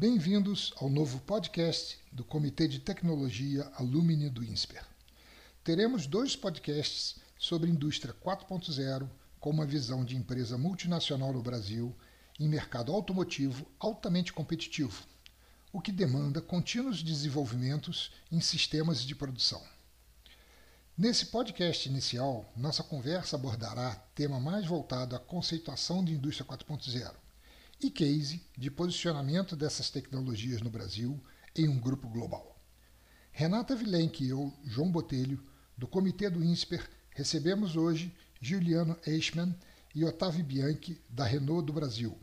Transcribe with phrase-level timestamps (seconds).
[0.00, 4.82] Bem-vindos ao novo podcast do Comitê de Tecnologia Alumni do INSPER.
[5.62, 9.06] Teremos dois podcasts sobre indústria 4.0
[9.38, 11.94] com uma visão de empresa multinacional no Brasil
[12.38, 15.04] em mercado automotivo altamente competitivo,
[15.70, 19.62] o que demanda contínuos desenvolvimentos em sistemas de produção.
[20.96, 27.12] Nesse podcast inicial, nossa conversa abordará tema mais voltado à conceituação de indústria 4.0
[27.82, 31.18] e case de posicionamento dessas tecnologias no Brasil
[31.56, 32.60] em um grupo global.
[33.32, 35.42] Renata Vilenque e eu, João Botelho,
[35.76, 39.54] do Comitê do INSPER, recebemos hoje Giuliano Eichmann
[39.94, 42.18] e Otávio Bianchi, da Renault do Brasil,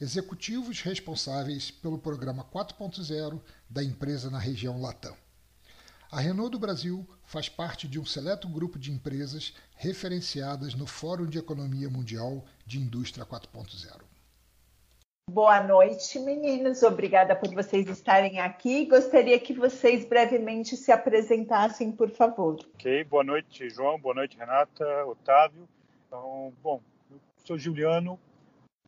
[0.00, 5.16] executivos responsáveis pelo programa 4.0 da empresa na região Latam.
[6.10, 11.26] A Renault do Brasil faz parte de um seleto grupo de empresas referenciadas no Fórum
[11.26, 14.09] de Economia Mundial de Indústria 4.0.
[15.32, 16.82] Boa noite, meninos.
[16.82, 18.84] Obrigada por vocês estarem aqui.
[18.86, 22.58] Gostaria que vocês brevemente se apresentassem, por favor.
[22.74, 23.96] Ok, boa noite, João.
[23.96, 25.68] Boa noite, Renata, Otávio.
[26.04, 28.18] Então, bom, eu sou Juliano,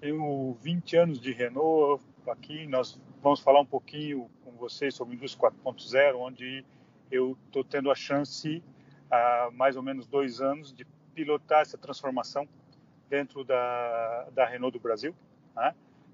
[0.00, 2.66] tenho 20 anos de Renault aqui.
[2.66, 6.64] Nós vamos falar um pouquinho com vocês sobre indústria 4.0, onde
[7.08, 8.60] eu estou tendo a chance,
[9.08, 10.84] há mais ou menos dois anos, de
[11.14, 12.48] pilotar essa transformação
[13.08, 15.14] dentro da, da Renault do Brasil,
[15.54, 15.72] né?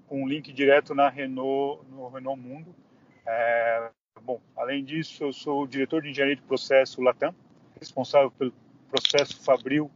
[0.09, 2.75] Com um link direto na Renault, no Renault Mundo.
[3.25, 3.89] É,
[4.23, 7.33] bom, além disso, eu sou o diretor de engenharia de processo Latam,
[7.79, 8.51] responsável pelo
[8.89, 9.91] processo Fabril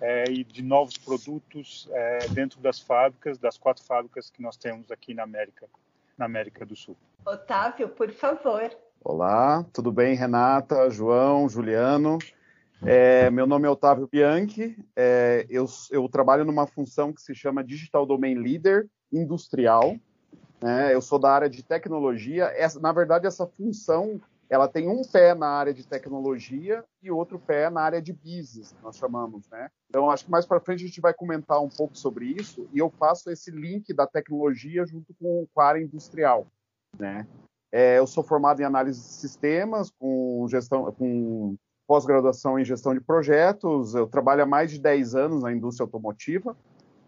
[0.00, 4.90] é, e de novos produtos é, dentro das fábricas, das quatro fábricas que nós temos
[4.90, 5.68] aqui na América,
[6.16, 6.96] na América do Sul.
[7.26, 8.74] Otávio, por favor.
[9.04, 12.18] Olá, tudo bem, Renata, João, Juliano?
[12.84, 17.62] É, meu nome é Otávio Bianchi, é, eu, eu, trabalho numa função que se chama
[17.62, 19.96] Digital Domain Leader Industrial.
[20.60, 20.94] Né?
[20.94, 22.44] Eu sou da área de tecnologia.
[22.56, 24.20] Essa, na verdade, essa função
[24.52, 28.76] ela tem um pé na área de tecnologia e outro pé na área de business,
[28.82, 29.70] nós chamamos, né?
[29.88, 32.78] Então, acho que mais para frente a gente vai comentar um pouco sobre isso e
[32.78, 36.46] eu faço esse link da tecnologia junto com, com a área industrial,
[36.98, 37.26] né?
[37.72, 41.56] É, eu sou formado em análise de sistemas, com gestão, com
[41.86, 43.94] pós-graduação em gestão de projetos.
[43.94, 46.54] Eu trabalho há mais de 10 anos na indústria automotiva,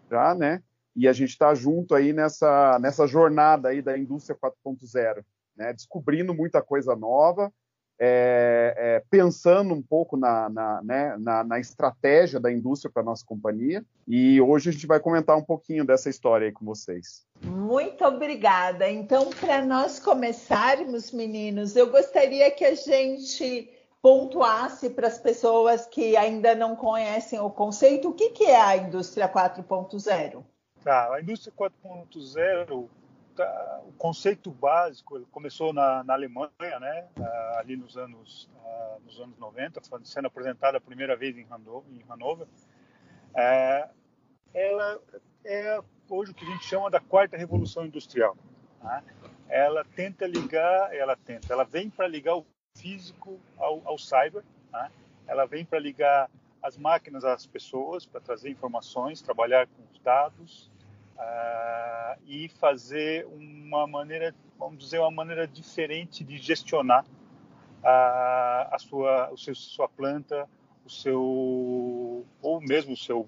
[0.09, 0.63] já, né?
[0.95, 5.23] E a gente está junto aí nessa, nessa jornada aí da indústria 4.0,
[5.55, 5.73] né?
[5.73, 7.51] Descobrindo muita coisa nova,
[7.99, 13.25] é, é, pensando um pouco na, na, né, na, na estratégia da indústria para nossa
[13.25, 13.83] companhia.
[14.07, 17.25] E hoje a gente vai comentar um pouquinho dessa história aí com vocês.
[17.43, 18.89] Muito obrigada.
[18.89, 26.15] Então, para nós começarmos, meninos, eu gostaria que a gente pontuasse para as pessoas que
[26.15, 30.43] ainda não conhecem o conceito, o que, que é a indústria 4.0?
[30.85, 32.87] Tá, a indústria 4.0
[33.35, 39.19] Tá, o conceito básico começou na, na Alemanha, né, ah, ali nos anos, uh, nos
[39.19, 41.45] anos 90, sendo apresentada a primeira vez em
[42.07, 42.47] Hannover.
[43.35, 43.89] É,
[44.53, 45.01] ela
[45.43, 48.37] é hoje o que a gente chama da quarta revolução industrial.
[48.81, 49.03] Né?
[49.49, 52.45] Ela tenta ligar, ela tenta, ela vem para ligar o
[52.77, 54.89] físico ao, ao cyber, né?
[55.27, 56.29] ela vem para ligar
[56.63, 60.71] as máquinas às pessoas, para trazer informações, trabalhar com os dados,
[61.15, 69.31] uh, e fazer uma maneira, vamos dizer, uma maneira diferente de gestionar uh, a sua,
[69.31, 70.47] o seu, sua planta,
[70.85, 73.27] o seu ou mesmo o seu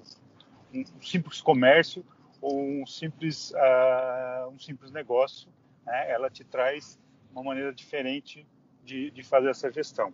[0.74, 2.06] um, simples comércio
[2.42, 5.50] ou um simples uh, um simples negócio,
[5.86, 6.12] né?
[6.12, 7.00] ela te traz
[7.32, 8.46] uma maneira diferente
[8.84, 10.14] de, de fazer essa gestão.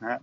[0.00, 0.20] Né?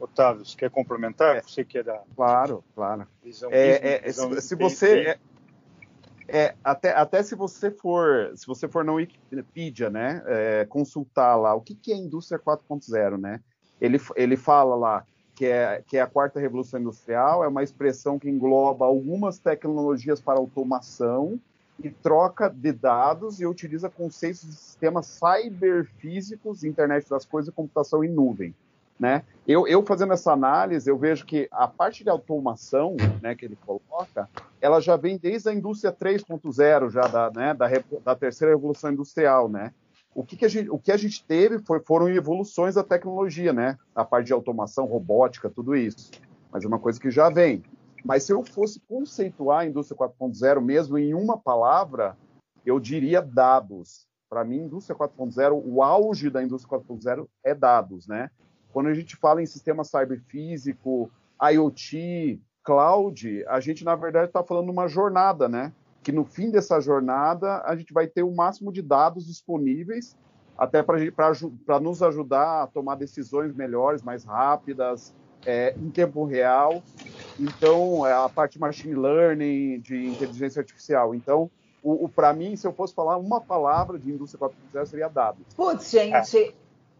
[0.00, 1.36] Otávio, você quer complementar?
[1.36, 3.06] É, você que é da claro, claro.
[3.22, 5.18] Visão, é, visão, é, se, se você é,
[6.32, 11.54] é, até, até se você for se você for na Wikipedia, né, é, consultar lá
[11.54, 13.40] o que, que é indústria 4.0, né?
[13.80, 18.18] Ele, ele fala lá que é, que é a quarta revolução industrial, é uma expressão
[18.18, 21.40] que engloba algumas tecnologias para automação
[21.82, 28.04] e troca de dados e utiliza conceitos de sistemas cyberfísicos, internet das coisas e computação
[28.04, 28.54] em nuvem.
[29.00, 29.22] Né?
[29.48, 33.56] Eu, eu, fazendo essa análise, eu vejo que a parte de automação né, que ele
[33.56, 34.28] coloca,
[34.60, 37.66] ela já vem desde a indústria 3.0, já da, né, da,
[38.04, 39.48] da, terceira revolução industrial.
[39.48, 39.72] Né?
[40.14, 43.54] O, que, que, a gente, o que a gente teve foi, foram evoluções da tecnologia,
[43.54, 43.78] né?
[43.94, 46.10] a parte de automação, robótica, tudo isso.
[46.52, 47.62] Mas é uma coisa que já vem.
[48.04, 52.18] Mas se eu fosse conceituar a indústria 4.0 mesmo em uma palavra,
[52.66, 54.06] eu diria dados.
[54.28, 58.30] Para mim, indústria 4.0, o auge da indústria 4.0 é dados, né?
[58.72, 61.10] Quando a gente fala em sistema cyberfísico,
[61.42, 65.72] IoT, cloud, a gente, na verdade, está falando uma jornada, né?
[66.02, 70.16] que no fim dessa jornada a gente vai ter o máximo de dados disponíveis
[70.56, 75.14] até para nos ajudar a tomar decisões melhores, mais rápidas,
[75.46, 76.82] é, em tempo real.
[77.38, 81.14] Então, é a parte de machine learning, de inteligência artificial.
[81.14, 81.50] Então,
[81.82, 85.46] o, o para mim, se eu fosse falar uma palavra de indústria 4.0, seria dados.
[85.56, 86.52] Putz, gente, é.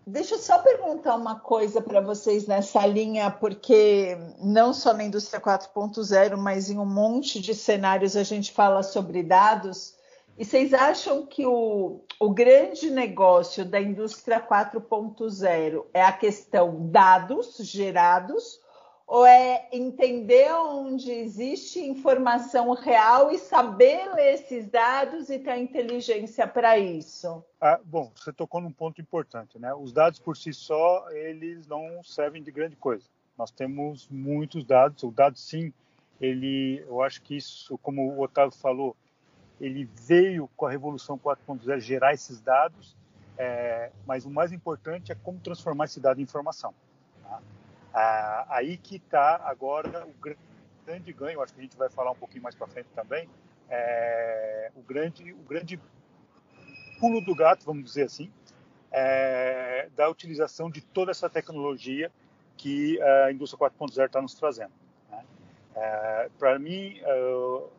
[0.07, 5.41] Deixa eu só perguntar uma coisa para vocês nessa linha, porque não só na indústria
[5.41, 9.95] 4.0, mas em um monte de cenários a gente fala sobre dados.
[10.39, 17.57] E vocês acham que o, o grande negócio da indústria 4.0 é a questão dados
[17.59, 18.59] gerados
[19.11, 26.47] ou é entender onde existe informação real e saber ler esses dados e ter inteligência
[26.47, 27.45] para isso?
[27.61, 29.75] Ah, bom, você tocou num ponto importante, né?
[29.75, 33.05] Os dados por si só, eles não servem de grande coisa.
[33.37, 35.73] Nós temos muitos dados, o dado sim,
[36.21, 38.95] ele, eu acho que isso, como o Otávio falou,
[39.61, 42.97] ele veio com a Revolução 4.0 gerar esses dados,
[43.37, 46.73] é, mas o mais importante é como transformar esse dado em informação.
[47.25, 47.41] Tá?
[47.93, 50.15] Ah, aí que está agora o
[50.85, 53.29] grande ganho, acho que a gente vai falar um pouquinho mais para frente também,
[53.69, 55.81] é, o, grande, o grande
[56.99, 58.33] pulo do gato, vamos dizer assim,
[58.91, 62.11] é, da utilização de toda essa tecnologia
[62.57, 64.73] que a indústria 4.0 está nos trazendo.
[65.11, 65.25] Né?
[65.75, 67.71] É, para mim, uh,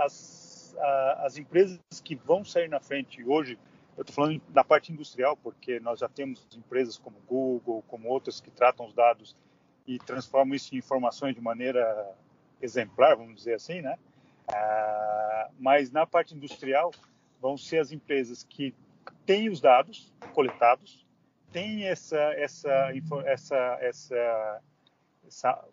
[0.00, 3.58] as as empresas que vão sair na frente hoje,
[3.96, 8.40] eu estou falando da parte industrial, porque nós já temos empresas como Google, como outras
[8.40, 9.36] que tratam os dados
[9.90, 12.14] e transformam isso em informações de maneira
[12.62, 13.98] exemplar, vamos dizer assim, né?
[14.46, 16.92] Ah, mas na parte industrial
[17.40, 18.72] vão ser as empresas que
[19.26, 21.04] têm os dados coletados,
[21.52, 22.92] têm essa essa
[23.26, 24.60] essa essa
[25.26, 25.64] essa,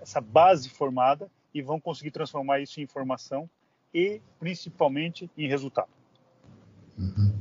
[0.00, 3.48] essa base formada e vão conseguir transformar isso em informação
[3.94, 5.90] e principalmente em resultado.
[6.98, 7.32] Uhum.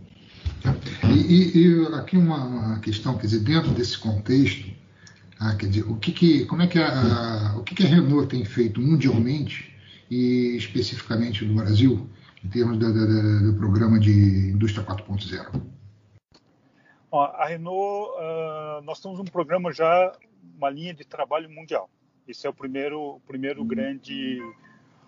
[1.28, 4.72] E, e, aqui uma, uma, questão, quer dizer, dentro desse contexto,
[5.42, 8.28] ah, quer dizer, o que, que como é que a, o que, que a Renault
[8.28, 9.76] tem feito mundialmente
[10.08, 12.08] e especificamente no Brasil
[12.44, 15.60] em termos do, do, do programa de indústria 4.0?
[17.12, 20.14] A Renault, uh, nós temos um programa já,
[20.56, 21.90] uma linha de trabalho mundial.
[22.28, 24.40] Esse é o primeiro, primeiro grande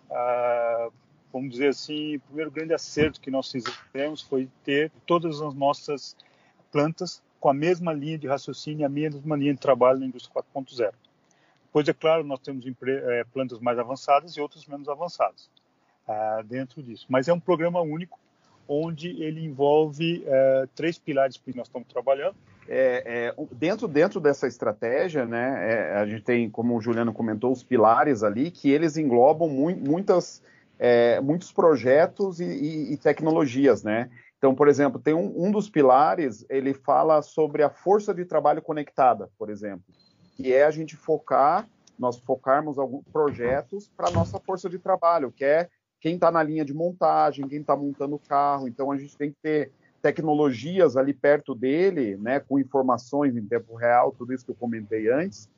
[0.10, 0.92] uh,
[1.32, 6.16] vamos dizer assim, o primeiro grande acerto que nós fizemos foi ter todas as nossas
[6.72, 10.94] plantas com a mesma linha de raciocínio, a mesma linha de trabalho na indústria 4.0.
[11.74, 15.50] Pois é claro, nós temos é, plantas mais avançadas e outras menos avançadas
[16.08, 17.06] uh, dentro disso.
[17.10, 18.18] Mas é um programa único,
[18.66, 22.38] onde ele envolve uh, três pilares que nós estamos trabalhando.
[22.66, 27.52] É, é, dentro, dentro dessa estratégia, né, é, a gente tem, como o Juliano comentou,
[27.52, 30.42] os pilares ali, que eles englobam mu muitas
[30.80, 34.10] é, muitos projetos e, e, e, tecnologias, né?
[34.44, 38.62] Então, por exemplo, tem um, um, dos pilares, ele fala sobre a força de trabalho
[38.62, 39.86] conectada, por exemplo,
[40.36, 41.66] que é a gente focar,
[41.98, 45.70] nós focarmos alguns projetos para nossa força de trabalho, que é
[46.02, 48.68] quem está na linha de montagem, quem está montando o carro.
[48.68, 53.76] Então, a gente tem que ter tecnologias ali perto dele, né, com informações em tempo
[53.76, 55.50] real, tudo isso que eu comentei antes,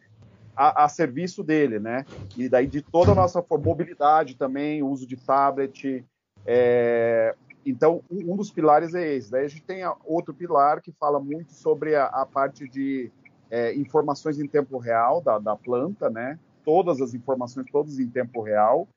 [0.56, 2.06] a, a, serviço dele, né?
[2.38, 6.06] E daí de toda a nossa mobilidade também, uso de tablet.
[6.46, 7.34] É...
[7.66, 9.32] Então, um dos pilares é esse.
[9.32, 13.12] Daí a gente tem outro pilar que fala muito sobre a, a parte de
[13.50, 16.38] é, informações em tempo real da, da planta, né?
[16.64, 18.88] Todas as informações, todas em tempo real.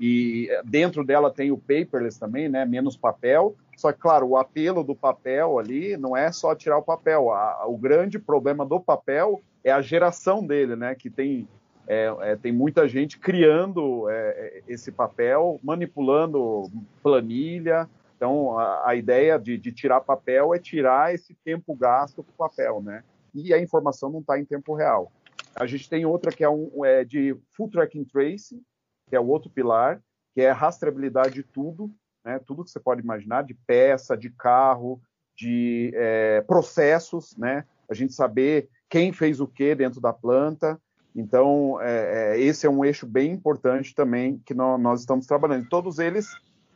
[0.00, 2.64] E dentro dela tem o paperless também, né?
[2.64, 3.56] Menos papel.
[3.76, 7.32] Só que, claro, o apelo do papel ali não é só tirar o papel.
[7.32, 10.94] A, o grande problema do papel é a geração dele, né?
[10.94, 11.48] Que tem,
[11.86, 16.70] é, é, tem muita gente criando é, é, esse papel, manipulando
[17.02, 17.88] planilha.
[18.18, 22.82] Então, a, a ideia de, de, tirar papel é tirar esse tempo gasto com papel,
[22.82, 23.04] né?
[23.32, 25.12] E a informação não está em tempo real.
[25.54, 28.60] A gente tem outra que é, um, é de Full Tracking Trace,
[29.08, 30.02] que é o outro pilar,
[30.34, 31.94] que é rastreabilidade de tudo,
[32.24, 32.40] né?
[32.44, 35.00] Tudo que você pode imaginar, de peça, de carro,
[35.36, 37.64] de é, processos, né?
[37.88, 40.76] A gente saber quem fez o que dentro da planta.
[41.14, 45.68] Então, é, é, esse é um eixo bem importante também que nós, nós estamos trabalhando.
[45.68, 46.28] Todos eles,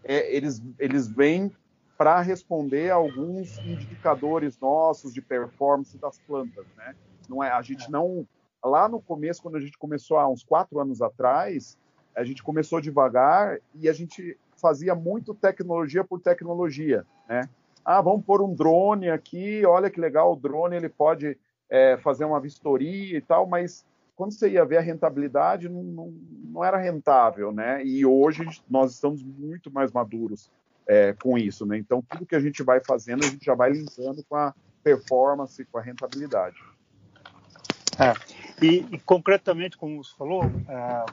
[0.05, 1.51] é, eles, eles vêm
[1.97, 6.95] para responder a alguns indicadores nossos de performance das plantas, né?
[7.29, 8.27] Não é, a gente não
[8.65, 11.77] lá no começo, quando a gente começou há uns quatro anos atrás,
[12.15, 17.49] a gente começou devagar e a gente fazia muito tecnologia por tecnologia, né?
[17.85, 21.37] Ah, vamos pôr um drone aqui, olha que legal, o drone ele pode
[21.69, 26.15] é, fazer uma vistoria e tal, mas quando você ia ver a rentabilidade, não, não,
[26.45, 27.85] não era rentável, né?
[27.85, 30.51] E hoje nós estamos muito mais maduros
[30.87, 31.79] é, com isso, né?
[31.79, 35.65] Então, tudo que a gente vai fazendo, a gente já vai linkando com a performance,
[35.67, 36.57] com a rentabilidade.
[37.99, 41.05] É, e, e, concretamente, como você falou, é,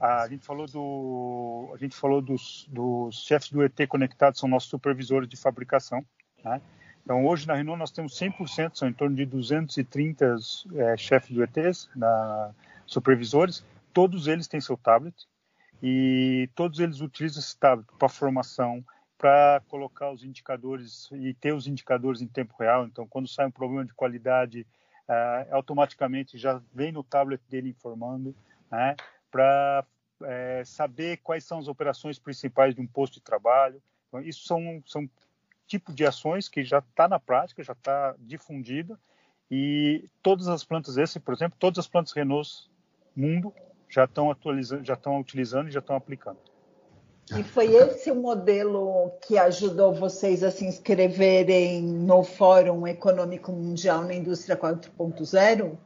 [0.00, 4.70] a gente falou do, a gente falou dos, dos chefes do ET conectados, são nossos
[4.70, 6.04] supervisores de fabricação,
[6.44, 6.60] né?
[7.04, 10.36] Então, hoje na Renault nós temos 100%, são em torno de 230
[10.74, 12.52] é, chefes do ETs, na,
[12.86, 15.14] supervisores, todos eles têm seu tablet
[15.82, 18.84] e todos eles utilizam esse tablet para formação,
[19.18, 22.86] para colocar os indicadores e ter os indicadores em tempo real.
[22.86, 24.66] Então, quando sai um problema de qualidade,
[25.08, 28.34] é, automaticamente já vem no tablet dele informando,
[28.70, 28.94] né,
[29.30, 29.84] para
[30.24, 33.82] é, saber quais são as operações principais de um posto de trabalho.
[34.08, 35.08] Então, isso são, são
[35.66, 38.98] tipo de ações que já está na prática, já está difundida
[39.50, 42.70] e todas as plantas esse, por exemplo, todas as plantas Renault
[43.14, 43.52] mundo
[43.88, 46.38] já estão atualizando, já estão utilizando e já estão aplicando.
[47.36, 54.02] E foi esse o modelo que ajudou vocês a se inscreverem no Fórum Econômico Mundial
[54.02, 55.76] na Indústria 4.0?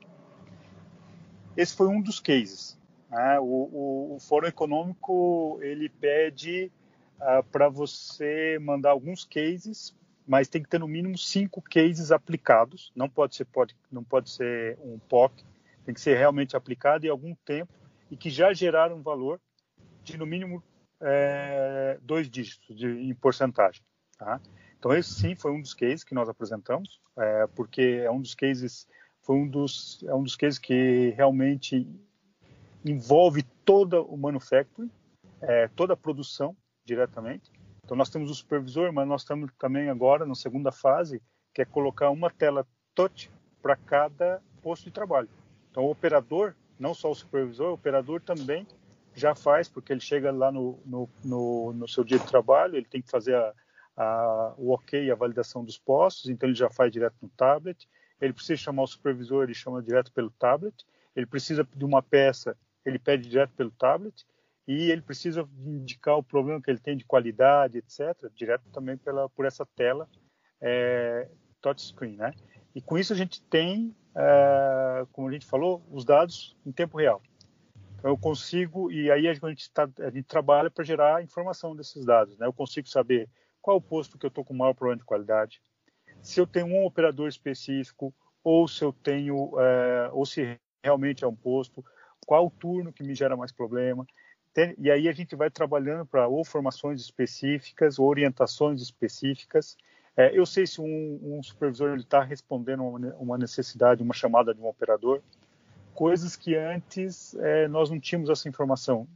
[1.57, 2.79] Esse foi um dos cases.
[3.11, 3.39] Né?
[3.39, 6.73] O, o, o, Fórum Econômico ele pede
[7.21, 9.95] uh, ah, para você mandar alguns cases,
[10.27, 12.93] mas tem que ter no mínimo cinco cases aplicados.
[12.95, 15.45] Não pode ser pode, não pode ser um POC,
[15.85, 17.73] tem que ser realmente aplicado em algum tempo
[18.11, 19.41] e que já geraram valor
[20.03, 20.63] de no mínimo
[21.01, 23.83] é, dois dígitos de, em porcentagem.
[24.19, 24.41] Tá?
[24.79, 28.35] Então esse sim foi um dos cases que nós apresentamos, é, porque é um dos
[28.35, 28.87] cases
[29.23, 31.87] foi um dos é um dos cases que realmente
[32.85, 34.91] envolve toda o manufacturing,
[35.41, 36.57] é, toda a produção
[36.87, 37.53] diretamente.
[37.85, 41.65] Então nós temos o supervisor, mas nós estamos também agora na segunda fase, que é
[41.65, 45.29] colocar uma tela touch para cada posto de trabalho.
[45.71, 48.67] Então o operador, não só o supervisor, o operador também
[49.15, 52.87] já faz, porque ele chega lá no, no, no, no seu dia de trabalho, ele
[52.87, 53.55] tem que fazer a,
[53.97, 57.89] a, o ok, a validação dos postos, então ele já faz direto no tablet.
[58.21, 60.85] Ele precisa chamar o supervisor, ele chama direto pelo tablet.
[61.15, 64.27] Ele precisa de uma peça, ele pede direto pelo tablet
[64.67, 69.29] e ele precisa indicar o problema que ele tem de qualidade, etc., direto também pela,
[69.29, 70.09] por essa tela
[70.61, 71.29] é,
[71.61, 72.33] touchscreen, né?
[72.75, 76.99] E com isso a gente tem, é, como a gente falou, os dados em tempo
[76.99, 77.23] real.
[77.97, 82.05] Então eu consigo, e aí a gente, tá, a gente trabalha para gerar informação desses
[82.05, 82.47] dados, né?
[82.47, 83.29] Eu consigo saber
[83.63, 85.61] qual o posto que eu estou com maior problema de qualidade,
[86.23, 91.27] se eu tenho um operador específico, ou se eu tenho, é, ou se realmente é
[91.27, 91.85] um posto,
[92.27, 94.07] qual turno que me gera mais problema
[94.79, 99.77] e aí a gente vai trabalhando para ou formações específicas, ou orientações específicas.
[100.17, 104.61] É, eu sei se um, um supervisor está respondendo uma, uma necessidade, uma chamada de
[104.61, 105.21] um operador,
[105.95, 109.07] coisas que antes é, nós não tínhamos essa informação.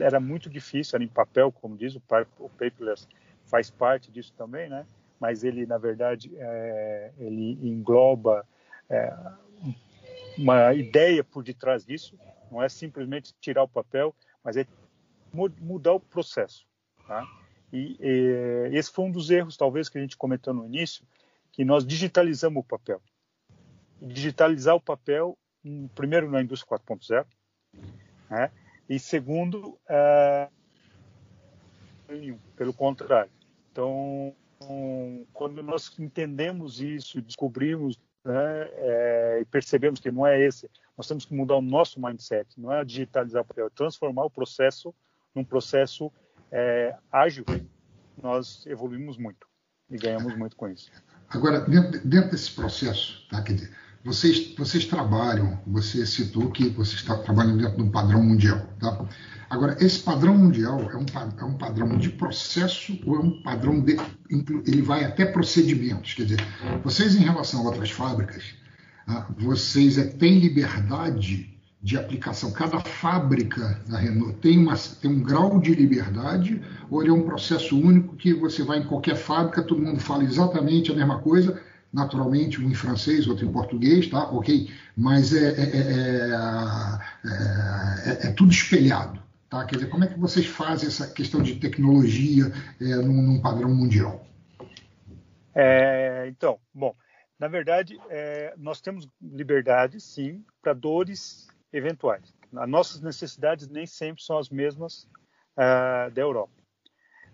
[0.00, 2.02] Era muito difícil, era em papel, como diz, o,
[2.38, 3.06] o paperless
[3.44, 4.86] faz parte disso também, né?
[5.18, 8.46] mas ele, na verdade, é, ele engloba
[8.88, 9.14] é,
[10.36, 12.18] uma ideia por detrás disso,
[12.50, 14.66] não é simplesmente tirar o papel, mas é
[15.32, 16.66] mudar o processo.
[17.06, 17.26] Tá?
[17.72, 21.04] E, e, esse foi um dos erros, talvez, que a gente cometeu no início,
[21.52, 23.02] que nós digitalizamos o papel.
[24.00, 27.26] Digitalizar o papel, um, primeiro, na indústria 4.0,
[28.30, 28.50] né?
[28.88, 30.48] e segundo, é,
[32.56, 33.30] pelo contrário.
[33.70, 34.34] Então,
[35.32, 41.24] quando nós entendemos isso, descobrimos né, é, e percebemos que não é esse, nós temos
[41.24, 44.94] que mudar o nosso mindset, não é digitalizar o papel, é transformar o processo
[45.34, 46.12] num processo
[46.50, 47.44] é, ágil,
[48.20, 49.46] nós evoluímos muito
[49.90, 50.90] e ganhamos muito com isso.
[51.28, 53.76] Agora, dentro, dentro desse processo, tá, quer dizer,
[54.08, 58.66] vocês, vocês trabalham, você citou que vocês está trabalhando dentro de um padrão mundial.
[58.80, 59.04] Tá?
[59.50, 61.04] Agora, esse padrão mundial é um,
[61.38, 63.96] é um padrão de processo ou é um padrão de.
[64.66, 66.14] Ele vai até procedimentos?
[66.14, 66.46] Quer dizer,
[66.82, 68.54] vocês, em relação a outras fábricas,
[69.06, 72.50] ah, vocês é, têm liberdade de aplicação.
[72.50, 77.22] Cada fábrica da Renault tem, uma, tem um grau de liberdade, ou ele é um
[77.22, 81.60] processo único que você vai em qualquer fábrica, todo mundo fala exatamente a mesma coisa,
[81.92, 84.30] naturalmente, um em francês, outro em português, tá?
[84.30, 85.64] Ok, mas é, é,
[87.24, 89.22] é, é, tudo espelhado.
[89.48, 89.64] Tá?
[89.64, 94.24] Quer dizer, como é que vocês fazem essa questão de tecnologia num, num, padrão mundial?
[96.28, 96.94] então, bom,
[97.36, 97.98] na verdade,
[98.56, 102.32] nós temos liberdade, sim, para dores eventuais.
[102.56, 105.06] As nossas necessidades nem sempre são as mesmas
[105.56, 106.52] uh, da Europa.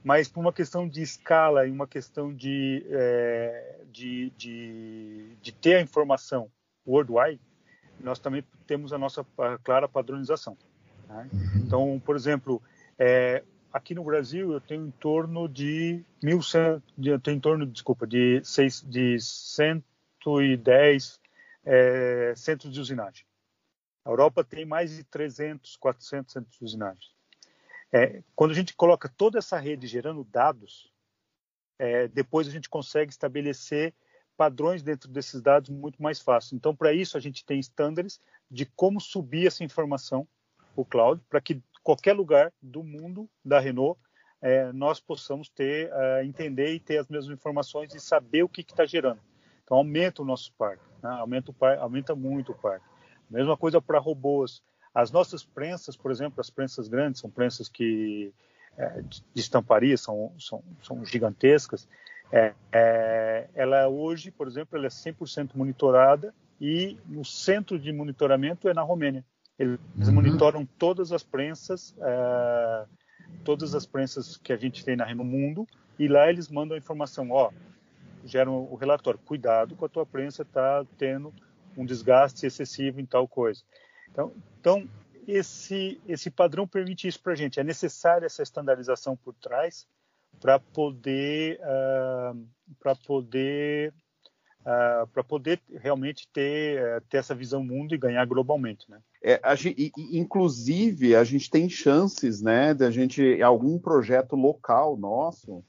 [0.04, 5.76] Mas por uma questão de escala e uma questão de, é, de, de, de, ter
[5.76, 6.50] a informação
[6.86, 7.40] worldwide,
[7.98, 9.24] nós também temos a nossa
[9.64, 10.58] clara padronização.
[11.08, 11.30] Né?
[11.56, 12.62] Então, por exemplo,
[12.98, 13.42] é,
[13.72, 16.40] aqui no Brasil eu tenho em torno de mil,
[17.02, 21.18] eu tenho em torno, desculpa, de, seis, de 110
[21.64, 23.24] é, centros de usinagem.
[24.04, 27.13] A Europa tem mais de 300, 400 centros de usinagem.
[27.94, 30.92] É, quando a gente coloca toda essa rede gerando dados,
[31.78, 33.94] é, depois a gente consegue estabelecer
[34.36, 36.56] padrões dentro desses dados muito mais fácil.
[36.56, 38.20] Então, para isso, a gente tem estándares
[38.50, 40.26] de como subir essa informação
[40.74, 43.96] para o cloud, para que qualquer lugar do mundo da Renault
[44.42, 48.62] é, nós possamos ter, é, entender e ter as mesmas informações e saber o que
[48.62, 49.20] está gerando.
[49.62, 51.10] Então, aumenta o nosso parque, né?
[51.10, 52.84] aumenta, o aumenta muito o parque.
[53.30, 54.64] Mesma coisa para robôs.
[54.94, 58.32] As nossas prensas, por exemplo, as prensas grandes, são prensas que
[58.76, 61.88] é, de estamparia, são, são, são gigantescas.
[62.32, 68.68] É, é, ela hoje, por exemplo, ela é 100% monitorada e o centro de monitoramento
[68.68, 69.24] é na Romênia.
[69.58, 70.14] Eles uhum.
[70.14, 72.84] monitoram todas as prensas, é,
[73.44, 75.66] todas as prensas que a gente tem na, no mundo
[75.98, 77.50] e lá eles mandam a informação, ó,
[78.24, 81.32] geram o relatório, cuidado com a tua prensa está tendo
[81.76, 83.62] um desgaste excessivo em tal coisa.
[84.14, 84.88] Então, então
[85.26, 87.58] esse, esse padrão permite isso para a gente.
[87.58, 89.86] É necessária essa estandarização por trás
[90.40, 92.46] para poder, uh,
[92.78, 93.92] para poder,
[94.60, 99.00] uh, para poder realmente ter, uh, ter essa visão mundo e ganhar globalmente, né?
[99.22, 104.98] É, a gente, inclusive, a gente tem chances, né, de a gente algum projeto local
[104.98, 105.64] nosso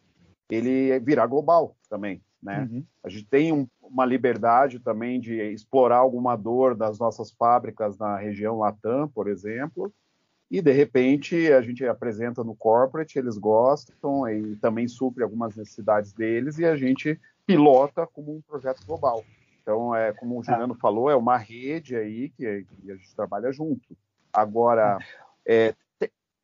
[0.49, 2.67] ele virar global também, né?
[2.69, 2.85] Uhum.
[3.03, 8.17] A gente tem um, uma liberdade também de explorar alguma dor das nossas fábricas na
[8.17, 9.93] região Latam, por exemplo,
[10.49, 16.13] e de repente a gente apresenta no corporate, eles gostam e também supre algumas necessidades
[16.13, 19.23] deles e a gente pilota como um projeto global.
[19.61, 20.79] Então, é como o Juliano ah.
[20.79, 23.97] falou, é uma rede aí que, que, a gente trabalha junto.
[24.31, 24.99] Agora,
[25.43, 25.73] é,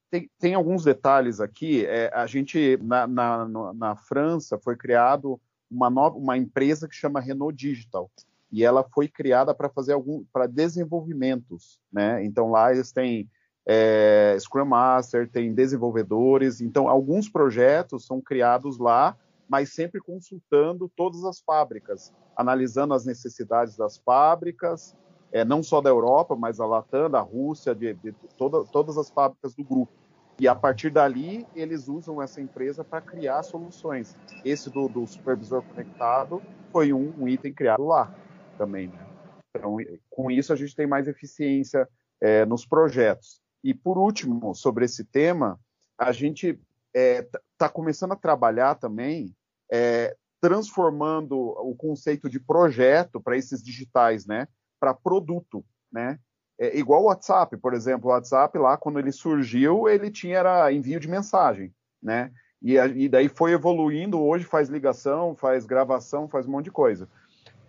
[0.10, 1.86] tem, tem, alguns detalhes aqui.
[1.86, 5.40] É, a gente, na, na, na França, foi criado
[5.72, 8.12] uma, nova, uma empresa que chama Renault Digital
[8.52, 12.24] e ela foi criada para fazer algum para desenvolvimentos, né?
[12.26, 13.30] Então lá eles têm
[13.66, 19.16] é, Scrum Master, tem desenvolvedores, então alguns projetos são criados lá,
[19.48, 24.96] mas sempre consultando todas as fábricas, analisando as necessidades das fábricas,
[25.32, 29.10] é, não só da Europa, mas da Latam, da Rússia, de, de toda, todas as
[29.10, 29.94] fábricas do grupo.
[30.42, 34.18] E a partir dali, eles usam essa empresa para criar soluções.
[34.44, 38.12] Esse do, do, supervisor conectado foi um, um, item criado lá
[38.58, 38.88] também.
[38.88, 39.08] Né?
[39.56, 39.78] Então,
[40.10, 41.88] com isso, a gente tem mais eficiência
[42.20, 43.40] é, nos projetos.
[43.64, 45.60] E, por último, sobre esse tema,
[45.96, 46.60] a gente está
[46.96, 49.36] é, tá começando a trabalhar também
[49.72, 54.48] é, transformando o conceito de projeto para esses digitais, né,
[54.80, 56.18] para produto, né?
[56.64, 60.72] É igual o WhatsApp, por exemplo, o WhatsApp lá quando ele surgiu, ele tinha era
[60.72, 62.32] envio de mensagem, né?
[62.62, 67.10] E, e daí foi evoluindo, hoje faz ligação, faz gravação, faz um monte de coisa.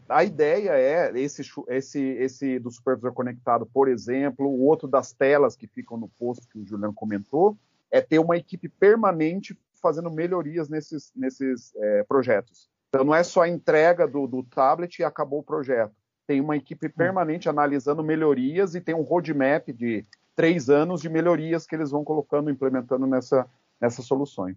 [0.06, 5.56] A ideia é esse, esse, esse do supervisor conectado, por exemplo, o outro das telas
[5.56, 7.56] que ficam no posto que o Juliano comentou,
[7.90, 12.68] é ter uma equipe permanente fazendo melhorias nesses, nesses é, projetos.
[12.90, 16.56] Então não é só a entrega do, do tablet e acabou o projeto tem uma
[16.56, 16.92] equipe hum.
[16.96, 20.04] permanente analisando melhorias e tem um roadmap de
[20.34, 23.48] três anos de melhorias que eles vão colocando, implementando nessa,
[23.80, 24.56] nessas soluções.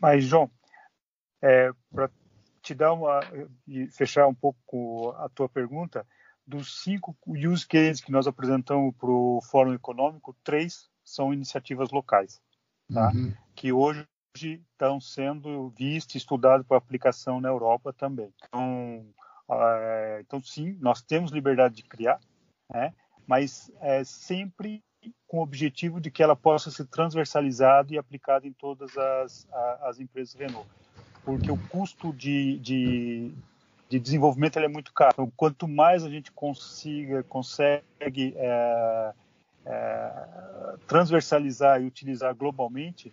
[0.00, 0.50] Mas, João,
[1.42, 2.10] é, para
[2.62, 3.20] te dar uma
[3.66, 6.06] e fechar um pouco a tua pergunta,
[6.46, 12.40] dos cinco use cases que nós apresentamos para o Fórum Econômico, três são iniciativas locais,
[12.92, 13.10] tá?
[13.14, 13.32] Uhum.
[13.54, 18.32] que hoje estão sendo vistos e estudados para aplicação na Europa também.
[18.48, 19.06] Então,
[19.52, 22.20] é, então, sim, nós temos liberdade de criar,
[22.72, 22.92] né?
[23.26, 24.82] mas é sempre
[25.26, 29.46] com o objetivo de que ela possa ser transversalizada e aplicada em todas as,
[29.82, 30.68] as empresas Renault.
[31.24, 33.32] Porque o custo de, de,
[33.88, 35.12] de desenvolvimento é muito caro.
[35.12, 39.12] Então, quanto mais a gente consiga, consegue é,
[39.64, 40.12] é,
[40.86, 43.12] transversalizar e utilizar globalmente,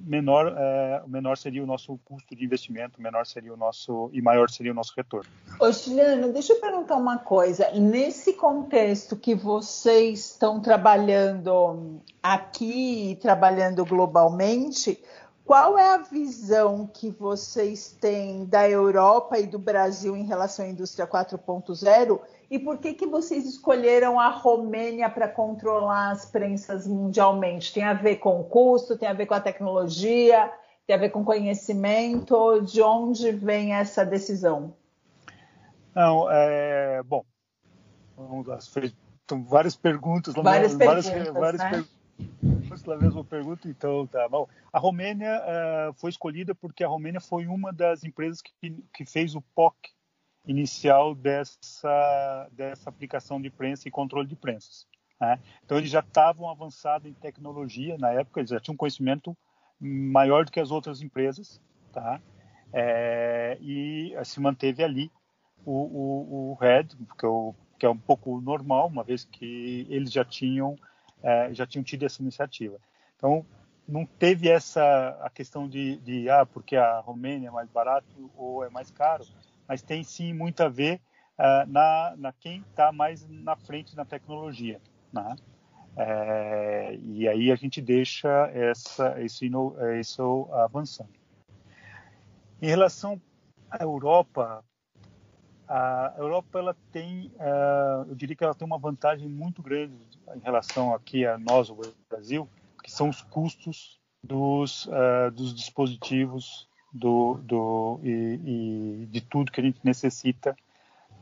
[0.00, 4.48] menor, é, menor seria o nosso custo de investimento, menor seria o nosso e maior
[4.48, 5.30] seria o nosso retorno.
[5.60, 7.70] Ô, Juliano, deixa eu perguntar uma coisa.
[7.72, 14.98] Nesse contexto que vocês estão trabalhando aqui trabalhando globalmente,
[15.44, 20.68] qual é a visão que vocês têm da Europa e do Brasil em relação à
[20.68, 27.72] indústria 4.0 e por que, que vocês escolheram a Romênia para controlar as prensas mundialmente?
[27.72, 30.52] Tem a ver com o custo, tem a ver com a tecnologia,
[30.86, 32.60] tem a ver com conhecimento?
[32.62, 34.74] De onde vem essa decisão?
[35.94, 37.24] Não, é, bom,
[38.16, 38.58] Vamos lá,
[39.24, 40.34] então, várias perguntas.
[40.34, 41.70] Várias, várias perguntas, várias, né?
[41.70, 44.48] perguntas na mesma pergunta, então tá bom.
[44.72, 48.52] A Romênia uh, foi escolhida porque a Romênia foi uma das empresas que,
[48.92, 49.76] que fez o POC
[50.46, 54.86] inicial dessa, dessa aplicação de prensa e controle de prensas.
[55.20, 55.38] Né?
[55.64, 59.36] Então, eles já estavam avançados em tecnologia na época, eles já tinham conhecimento
[59.78, 61.60] maior do que as outras empresas,
[61.92, 62.20] tá?
[62.72, 65.10] É, e se manteve ali
[65.64, 70.10] o, o, o Red, que, eu, que, é um pouco normal, uma vez que eles
[70.12, 70.76] já tinham,
[71.22, 72.78] é, já tinham tido essa iniciativa.
[73.16, 73.44] Então,
[73.86, 78.64] não teve essa a questão de, de ah, porque a Romênia é mais barato ou
[78.64, 79.24] é mais caro,
[79.72, 81.00] mas tem sim muito a ver
[81.38, 84.78] uh, na, na quem está mais na frente na tecnologia.
[85.10, 85.34] Né?
[85.96, 89.50] É, e aí a gente deixa essa, esse,
[89.98, 91.08] isso avançando.
[92.60, 93.18] Em relação
[93.70, 94.62] à Europa,
[95.66, 99.96] a Europa ela tem, uh, eu diria que ela tem uma vantagem muito grande
[100.36, 101.78] em relação aqui a nós, o
[102.10, 102.46] Brasil,
[102.84, 109.60] que são os custos dos, uh, dos dispositivos do, do, e, e, de tudo que
[109.60, 110.54] a gente necessita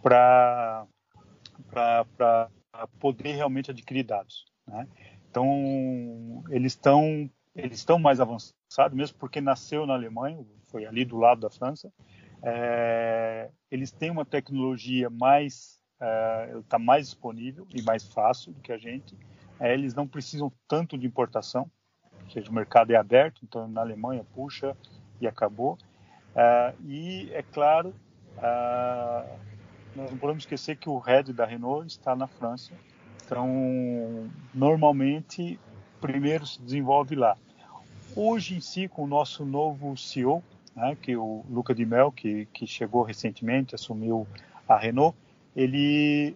[0.02, 0.86] para
[2.98, 4.46] poder realmente adquirir dados.
[4.66, 4.86] Né?
[5.30, 10.38] Então, eles estão eles estão mais avançados, mesmo porque nasceu na Alemanha,
[10.70, 11.92] foi ali do lado da França.
[12.42, 15.80] É, eles têm uma tecnologia mais
[16.60, 19.16] está é, mais disponível e mais fácil do que a gente.
[19.58, 21.70] É, eles não precisam tanto de importação,
[22.24, 24.74] ou seja, o mercado é aberto, então na Alemanha puxa
[25.20, 25.78] e acabou.
[26.34, 27.94] É, e é claro,
[29.96, 32.72] nós não podemos esquecer que o head da Renault está na França
[33.30, 35.56] então, normalmente,
[36.00, 37.36] primeiro se desenvolve lá.
[38.16, 40.42] Hoje em si, com o nosso novo CEO,
[40.74, 44.26] né, que é o Luca Di Mel, que, que chegou recentemente, assumiu
[44.68, 45.16] a Renault,
[45.54, 46.34] ele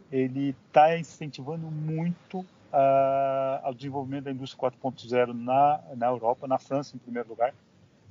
[0.61, 7.01] está incentivando muito uh, ao desenvolvimento da indústria 4.0 na na Europa, na França em
[7.01, 7.53] primeiro lugar,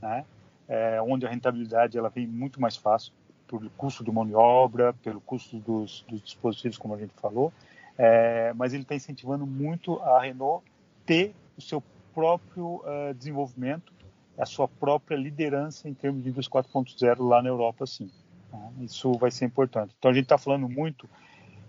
[0.02, 0.26] né,
[0.74, 3.14] é, onde a rentabilidade ela vem muito mais fácil
[3.48, 7.54] pelo custo de mão de obra, pelo custo dos, dos dispositivos, como a gente falou,
[7.96, 10.66] é, mas ele está incentivando muito a Renault
[11.06, 13.94] ter o seu próprio uh, desenvolvimento,
[14.36, 18.10] a sua própria liderança em termos de indústria 4.0 lá na Europa, sim.
[18.50, 18.58] Tá?
[18.82, 19.94] Isso vai ser importante.
[20.00, 21.08] Então a gente está falando muito,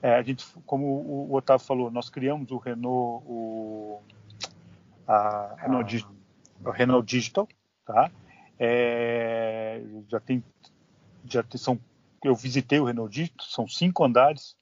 [0.01, 4.01] é, a gente, como o, o, Otávio falou, nós criamos o Renault, o,
[5.07, 6.07] a, Renault,
[6.65, 7.47] a, o Renault Digital,
[7.85, 8.11] tá?
[8.59, 10.45] É, já tem,
[11.25, 11.79] já tem, são,
[12.23, 14.57] eu visitei o Renault Digital, são cinco andares,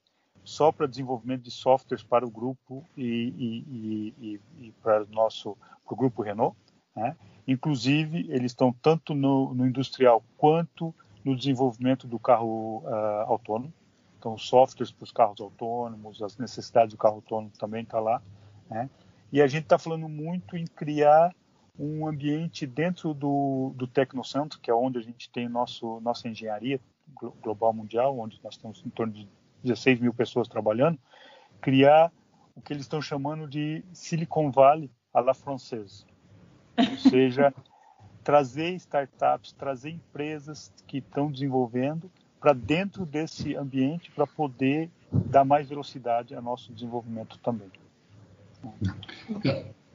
[0.45, 5.57] só para desenvolvimento de softwares para o grupo e, e, e, e para o nosso
[5.85, 6.57] para o grupo Renault.
[6.97, 7.17] Né?
[7.47, 13.73] Inclusive, eles estão tanto no, no, industrial quanto no desenvolvimento do carro uh, autônomo.
[14.19, 18.23] Então, softwares para os carros autônomos, as necessidades do carro autônomo também está lá.
[18.71, 18.89] Né?
[19.33, 21.35] E a gente está falando muito em criar
[21.79, 26.81] um ambiente dentro do, do Tecnocentro, que é onde a gente tem nosso, nossa engenharia
[27.43, 29.29] global mundial, onde nós temos em torno de
[29.63, 30.99] 16 mil pessoas trabalhando,
[31.61, 32.13] criar
[32.55, 36.05] o que eles estão chamando de Silicon Valley à la française.
[36.79, 37.55] Ou seja,
[38.23, 45.69] trazer startups, trazer empresas que estão desenvolvendo para dentro desse ambiente para poder dar mais
[45.69, 47.71] velocidade ao nosso desenvolvimento também.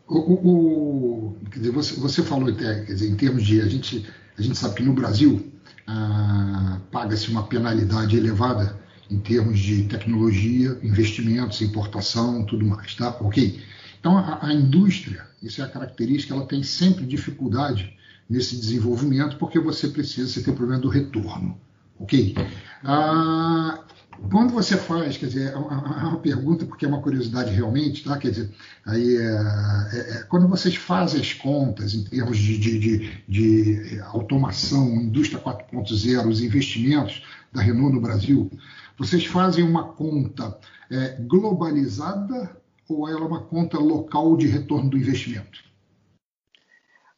[0.07, 4.05] O, o, quer dizer, você, você falou até, quer dizer, em termos de a gente
[4.37, 5.51] a gente sabe que no Brasil
[5.87, 13.09] ah, paga-se uma penalidade elevada em termos de tecnologia, investimentos, importação, tudo mais, tá?
[13.21, 13.59] Ok?
[13.99, 17.97] Então, a, a, indústria, isso é a característica, ela tem sempre dificuldade
[18.29, 21.57] nesse desenvolvimento porque você precisa, você tem o problema do retorno,
[21.97, 22.35] ok?
[22.83, 23.83] Ah,
[24.31, 28.03] quando você faz, quer dizer, é uma, é uma, pergunta porque é uma curiosidade realmente,
[28.03, 28.17] tá?
[28.17, 28.51] Quer dizer,
[28.85, 33.99] aí é, é, é, quando vocês fazem as contas em termos de, de, de, de
[34.01, 38.51] automação, indústria 4.0, os investimentos da Renault no Brasil,
[38.97, 40.57] vocês fazem uma conta
[40.91, 42.57] é, globalizada
[42.89, 45.63] ou ela é uma conta local de retorno do investimento?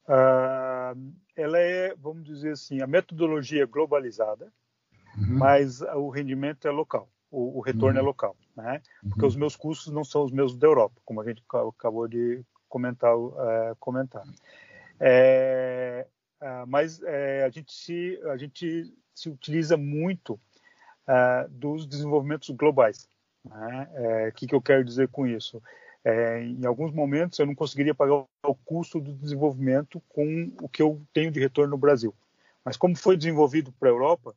[0.06, 4.52] Uh, ela é, vamos dizer assim, a metodologia globalizada,
[5.18, 5.38] uhum.
[5.38, 8.08] mas o rendimento é local, o, o retorno é uhum.
[8.08, 8.82] é local, né?
[9.08, 9.28] Porque uhum.
[9.28, 11.44] os meus custos não são os mesmos da Europa, como a gente
[11.78, 13.16] acabou de comentar.
[13.18, 14.24] Uh, comentar.
[15.00, 16.06] É,
[16.68, 23.10] mas é, a gente se a gente se utiliza muito uh, dos desenvolvimentos globais.
[23.44, 23.90] Né?
[23.94, 25.62] É, o que, que eu quero dizer com isso?
[26.04, 30.82] É, em alguns momentos eu não conseguiria pagar o custo do desenvolvimento com o que
[30.82, 32.16] eu tenho de retorno no Brasil.
[32.64, 34.34] Mas como foi desenvolvido para a Europa,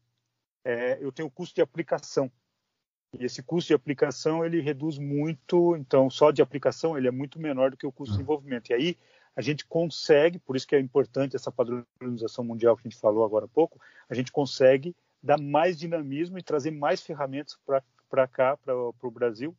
[0.65, 2.31] é, eu tenho o custo de aplicação.
[3.19, 7.39] E esse custo de aplicação ele reduz muito, então só de aplicação ele é muito
[7.39, 8.71] menor do que o custo de desenvolvimento.
[8.71, 8.99] E aí
[9.37, 13.25] a gente consegue, por isso que é importante essa padronização mundial que a gente falou
[13.25, 17.59] agora há pouco, a gente consegue dar mais dinamismo e trazer mais ferramentas
[18.09, 19.55] para cá, para o Brasil,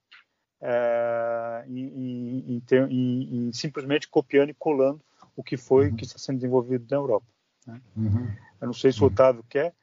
[0.61, 5.01] é, em, em, em, em, simplesmente copiando e colando
[5.35, 5.95] o que foi uhum.
[5.95, 7.25] que está sendo desenvolvido na Europa.
[7.65, 7.81] Né?
[7.97, 8.31] Uhum.
[8.61, 9.73] Eu não sei se o Otávio quer,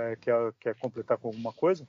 [0.00, 1.86] é, quer, quer completar com alguma coisa.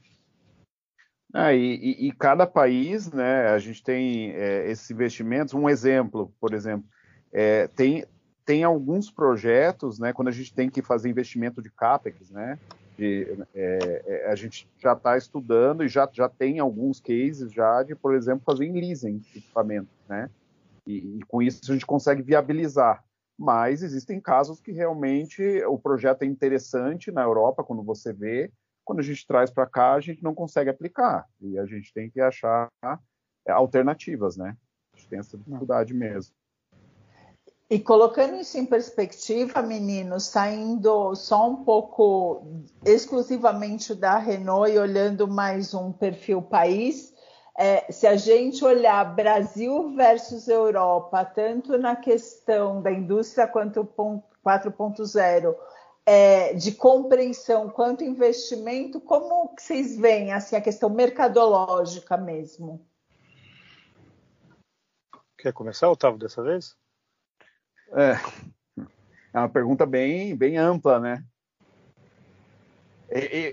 [1.34, 5.54] Ah, e, e, cada país, né, a gente tem é, esses investimentos.
[5.54, 6.88] Um exemplo, por exemplo,
[7.32, 8.04] é, tem,
[8.44, 12.58] tem alguns projetos, né, quando a gente tem que fazer investimento de CAPEX, né,
[12.98, 17.84] de, é, é a gente já está estudando e já, já tem alguns cases já
[17.84, 20.32] de, por exemplo, fazer em leasing equipamento, né,
[20.86, 23.04] e, e com isso a gente consegue viabilizar.
[23.40, 28.52] Mas existem casos que realmente o projeto é interessante na Europa, quando você vê,
[28.84, 31.26] quando a gente traz para cá, a gente não consegue aplicar.
[31.40, 32.70] E a gente tem que achar
[33.48, 34.58] é, alternativas, né?
[34.94, 36.34] A gente tem essa dificuldade mesmo.
[37.70, 45.30] E colocando isso em perspectiva, meninos, saindo só um pouco exclusivamente da Renault e olhando
[45.30, 47.14] mais um perfil país,
[47.62, 55.56] é, se a gente olhar Brasil versus Europa, tanto na questão da indústria quanto 4.0,
[56.06, 62.88] é, de compreensão quanto investimento, como vocês veem assim, a questão mercadológica mesmo?
[65.38, 66.78] Quer começar, Otávio, dessa vez?
[67.92, 68.14] É,
[69.34, 71.26] é uma pergunta bem, bem ampla, né?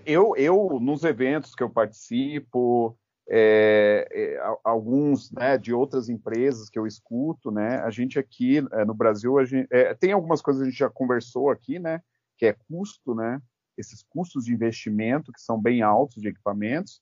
[0.05, 2.97] Eu, eu, nos eventos que eu participo,
[3.29, 7.79] é, é, alguns né, de outras empresas que eu escuto, né?
[7.79, 10.91] A gente aqui é, no Brasil, gente, é, tem algumas coisas que a gente já
[10.91, 12.01] conversou aqui, né?
[12.37, 13.41] que é custo, né?
[13.77, 17.01] Esses custos de investimento que são bem altos de equipamentos.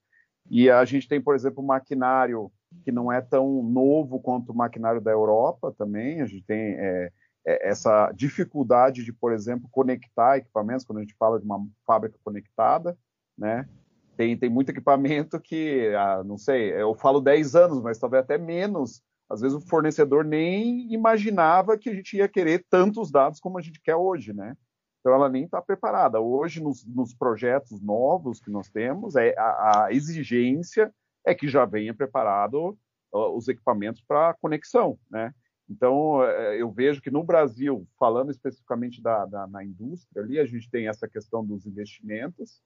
[0.50, 2.50] E a gente tem, por exemplo, maquinário
[2.84, 6.20] que não é tão novo quanto o maquinário da Europa também.
[6.20, 7.12] A gente tem é,
[7.46, 12.18] é, essa dificuldade de, por exemplo, conectar equipamentos, quando a gente fala de uma fábrica
[12.24, 12.96] conectada,
[13.38, 13.68] né?
[14.16, 18.38] Tem, tem muito equipamento que, ah, não sei, eu falo 10 anos, mas talvez até
[18.38, 19.02] menos.
[19.28, 23.62] Às vezes o fornecedor nem imaginava que a gente ia querer tantos dados como a
[23.62, 24.56] gente quer hoje, né?
[25.00, 26.20] Então, ela nem está preparada.
[26.20, 30.92] Hoje, nos, nos, projetos novos que nós temos, é, a, a exigência
[31.26, 32.78] é que já venha preparado
[33.12, 35.34] uh, os equipamentos para conexão, né?
[35.68, 40.44] Então, é, eu vejo que no Brasil, falando especificamente da, da, na indústria, ali a
[40.44, 42.62] gente tem essa questão dos investimentos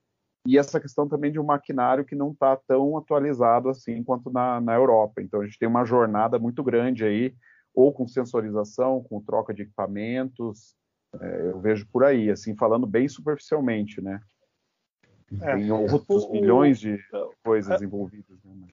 [0.47, 4.61] e essa questão também de um maquinário que não está tão atualizado assim quanto na,
[4.61, 5.21] na Europa.
[5.21, 7.35] Então, a gente tem uma jornada muito grande aí,
[7.75, 10.77] ou com sensorização, com troca de equipamentos,
[11.21, 14.21] é, eu vejo por aí, assim, falando bem superficialmente, né?
[15.41, 15.55] É.
[15.55, 16.99] Tem outros o, milhões de
[17.45, 18.39] coisas envolvidas.
[18.45, 18.69] Né?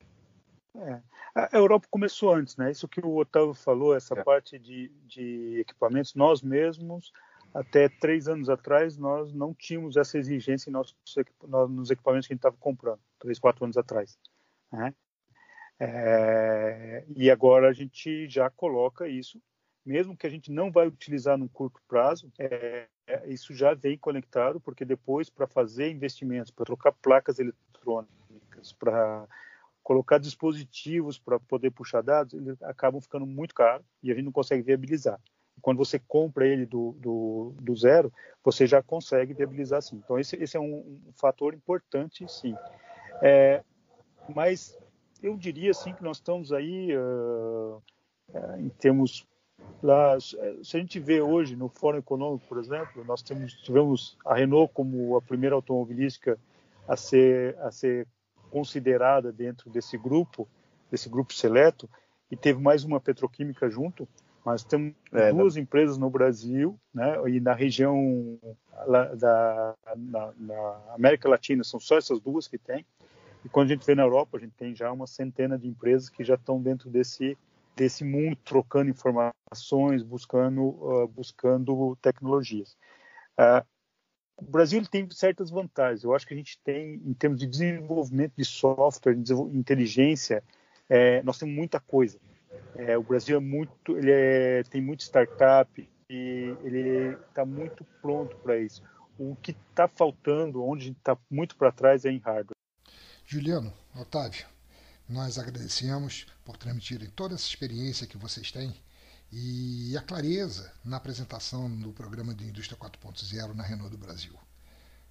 [0.78, 1.01] É.
[1.36, 2.71] A Europa começou antes, né?
[2.71, 4.23] Isso que o Otávio falou, essa é.
[4.23, 7.12] parte de, de equipamentos, nós mesmos,
[7.55, 10.95] até três anos atrás, nós não tínhamos essa exigência nossos,
[11.69, 14.19] nos equipamentos que a gente estava comprando, três, quatro anos atrás.
[14.71, 14.93] Né?
[15.79, 19.41] É, e agora a gente já coloca isso
[19.85, 23.97] mesmo que a gente não vai utilizar no curto prazo, é, é, isso já vem
[23.97, 29.27] conectado, porque depois, para fazer investimentos, para trocar placas eletrônicas, para
[29.83, 34.31] colocar dispositivos para poder puxar dados, eles acabam ficando muito caros e a gente não
[34.31, 35.21] consegue viabilizar.
[35.61, 38.11] Quando você compra ele do, do, do zero,
[38.43, 39.97] você já consegue viabilizar sim.
[40.03, 42.55] Então, esse, esse é um, um fator importante, sim.
[43.21, 43.63] É,
[44.33, 44.77] mas
[45.23, 47.81] eu diria sim que nós estamos aí uh,
[48.59, 49.25] em termos
[49.81, 50.37] Lá, se
[50.77, 55.15] a gente vê hoje no Fórum Econômico, por exemplo, nós temos, tivemos a Renault como
[55.15, 56.39] a primeira automobilística
[56.87, 58.07] a ser, a ser
[58.49, 60.47] considerada dentro desse grupo,
[60.89, 61.89] desse grupo seleto,
[62.31, 64.07] e teve mais uma petroquímica junto.
[64.45, 68.39] Mas temos é, duas empresas no Brasil, né, e na região
[69.17, 72.86] da na, na América Latina são só essas duas que tem.
[73.43, 76.10] E quando a gente vê na Europa, a gente tem já uma centena de empresas
[76.10, 77.36] que já estão dentro desse
[77.75, 82.77] desse mundo trocando informações, buscando, uh, buscando tecnologias.
[83.38, 83.65] Uh,
[84.38, 86.03] o Brasil tem certas vantagens.
[86.03, 90.43] Eu acho que a gente tem, em termos de desenvolvimento de software, de inteligência,
[90.89, 92.19] é, nós temos muita coisa.
[92.75, 98.35] É, o Brasil é muito, ele é, tem muito startup e ele está muito pronto
[98.37, 98.83] para isso.
[99.17, 102.55] O que está faltando, onde a gente está muito para trás, é em hardware.
[103.25, 104.45] Juliano, Otávio,
[105.07, 108.75] nós agradecemos por transmitirem toda essa experiência que vocês têm
[109.31, 114.33] e a clareza na apresentação do programa de Indústria 4.0 na Renault do Brasil.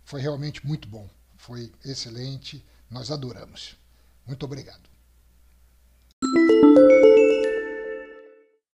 [0.04, 3.76] Foi realmente muito bom, foi excelente, nós adoramos.
[4.26, 4.93] Muito obrigado.